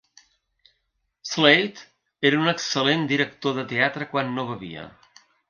[1.31, 1.83] Slade
[2.31, 4.89] era un excel·lent director de teatre quan no bevia.